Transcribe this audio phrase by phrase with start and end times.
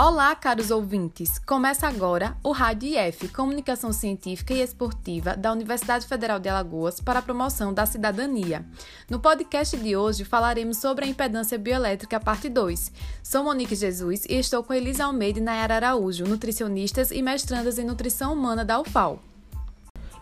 [0.00, 1.40] Olá, caros ouvintes!
[1.40, 7.18] Começa agora o Rádio IF, Comunicação Científica e Esportiva da Universidade Federal de Alagoas para
[7.18, 8.64] a promoção da cidadania.
[9.10, 12.92] No podcast de hoje falaremos sobre a impedância bioelétrica, parte 2.
[13.24, 17.84] Sou Monique Jesus e estou com Elisa Almeida e Nayara Araújo, nutricionistas e mestrandas em
[17.84, 19.27] nutrição humana da UFAL.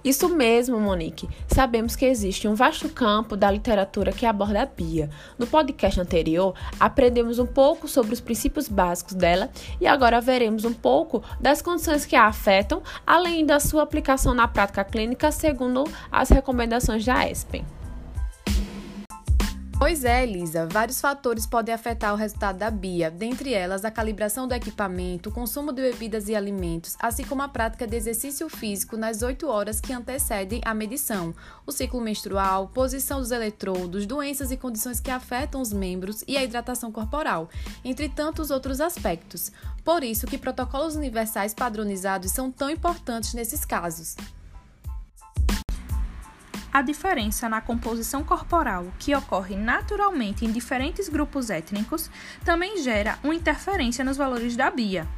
[0.07, 1.29] Isso mesmo, Monique.
[1.48, 5.11] Sabemos que existe um vasto campo da literatura que aborda a Bia.
[5.37, 9.50] No podcast anterior, aprendemos um pouco sobre os princípios básicos dela
[9.80, 14.47] e agora veremos um pouco das condições que a afetam, além da sua aplicação na
[14.47, 17.76] prática clínica segundo as recomendações da ESPEN.
[19.87, 24.49] Pois é, Elisa, vários fatores podem afetar o resultado da BIA, dentre elas a calibração
[24.49, 28.97] do equipamento, o consumo de bebidas e alimentos, assim como a prática de exercício físico
[28.97, 31.33] nas 8 horas que antecedem a medição,
[31.65, 36.43] o ciclo menstrual, posição dos eletrodos, doenças e condições que afetam os membros e a
[36.43, 37.48] hidratação corporal,
[37.84, 39.53] entre tantos outros aspectos.
[39.84, 44.17] Por isso que protocolos universais padronizados são tão importantes nesses casos.
[46.77, 52.10] A diferença na composição corporal, que ocorre naturalmente em diferentes grupos étnicos,
[52.44, 55.08] também gera uma interferência nos valores da BIA.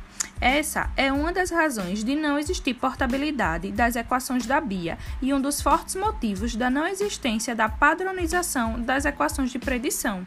[0.41, 5.41] Essa é uma das razões de não existir portabilidade das equações da BIA e um
[5.41, 10.25] dos fortes motivos da não existência da padronização das equações de predição.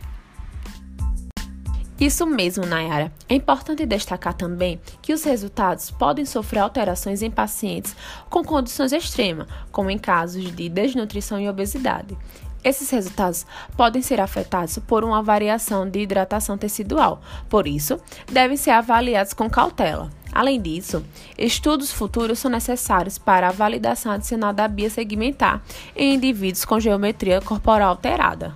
[2.02, 3.13] Isso mesmo, Nayara.
[3.30, 7.95] É importante destacar também que os resultados podem sofrer alterações em pacientes
[8.27, 12.17] com condições extremas, como em casos de desnutrição e obesidade.
[12.63, 13.45] Esses resultados
[13.77, 17.99] podem ser afetados por uma variação de hidratação tecidual, por isso,
[18.31, 20.09] devem ser avaliados com cautela.
[20.33, 21.05] Além disso,
[21.38, 25.61] estudos futuros são necessários para a validação adicional da BIA segmentar
[25.95, 28.55] em indivíduos com geometria corporal alterada.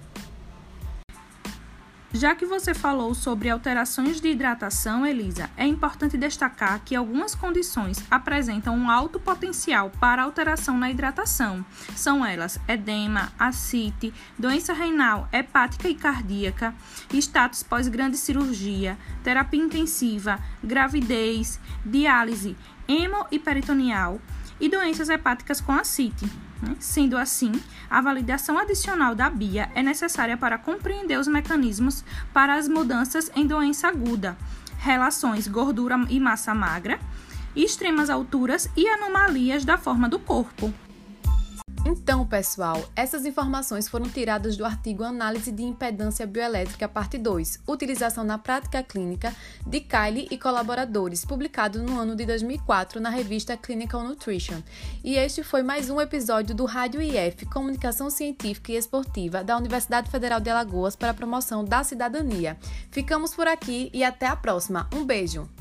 [2.16, 8.02] Já que você falou sobre alterações de hidratação, Elisa, é importante destacar que algumas condições
[8.10, 11.66] apresentam um alto potencial para alteração na hidratação.
[11.94, 16.74] São elas edema, ascite, doença renal, hepática e cardíaca,
[17.12, 22.56] status pós-grande cirurgia, terapia intensiva, gravidez, diálise
[22.88, 24.22] hemo e peritoneal
[24.58, 26.26] e doenças hepáticas com ascite.
[26.80, 27.52] Sendo assim,
[27.90, 32.04] a validação adicional da BIA é necessária para compreender os mecanismos
[32.34, 34.38] para as mudanças em doença aguda,
[34.78, 37.00] relações gordura e massa magra,
[37.56, 40.74] extremas alturas e anomalias da forma do corpo.
[41.98, 48.24] Então, pessoal, essas informações foram tiradas do artigo Análise de Impedância Bioelétrica, parte 2, Utilização
[48.24, 49.34] na Prática Clínica,
[49.66, 54.62] de Kylie e colaboradores, publicado no ano de 2004 na revista Clinical Nutrition.
[55.04, 60.12] E este foi mais um episódio do Rádio IF, Comunicação Científica e Esportiva, da Universidade
[60.12, 62.58] Federal de Alagoas para a promoção da cidadania.
[62.92, 64.90] Ficamos por aqui e até a próxima.
[64.94, 65.55] Um beijo!